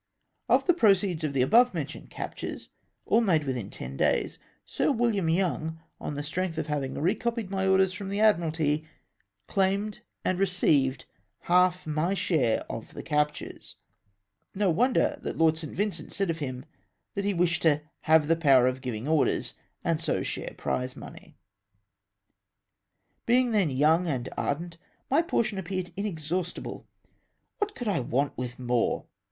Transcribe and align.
Of 0.49 0.65
the 0.65 0.73
proceeds 0.73 1.23
of 1.23 1.33
the 1.33 1.43
above 1.43 1.75
mentioned 1.75 2.09
captures— 2.09 2.69
all 3.05 3.21
made 3.21 3.43
within 3.43 3.69
ten 3.69 3.97
days— 3.97 4.39
Sir 4.65 4.87
Wilham 4.91 5.29
Young, 5.31 5.79
on 5.99 6.15
the 6.15 6.23
strength 6.23 6.57
of 6.57 6.65
having 6.65 6.95
recopied 6.95 7.51
my 7.51 7.67
orders 7.67 7.93
from 7.93 8.09
the 8.09 8.17
Admi 8.17 8.39
ralty, 8.41 8.83
claimed 9.47 9.99
and 10.25 10.39
received 10.39 11.05
half 11.41 11.85
my 11.85 12.15
share 12.15 12.61
of 12.67 12.95
the 12.95 13.07
ELECTION 13.07 13.35
FOR 13.45 13.45
IIONITON. 13.45 13.57
179 14.55 14.55
captures. 14.55 14.55
No 14.55 14.71
wonder 14.71 15.19
tliat 15.21 15.37
Lord 15.39 15.57
St. 15.59 15.73
Vincent 15.75 16.11
said 16.11 16.31
of 16.31 16.39
him, 16.39 16.65
that 17.13 17.23
he 17.23 17.35
wished 17.35 17.61
to" 17.61 17.83
have 18.11 18.27
the 18.27 18.35
power 18.35 18.65
of 18.65 18.81
giving 18.81 19.07
orders, 19.07 19.53
and 19.83 20.01
so 20.01 20.23
share 20.23 20.55
prize 20.57 20.95
money.'''' 20.95 21.37
Being 23.27 23.51
then 23.51 23.69
young 23.69 24.07
and 24.07 24.27
ardent, 24.35 24.79
my 25.11 25.21
portion 25.21 25.59
appeared 25.59 25.93
inexhaustible. 25.95 26.87
Wliat 27.61 27.75
could 27.75 27.87
I 27.87 27.99
want 27.99 28.35
with 28.35 28.57
more 28.57 29.05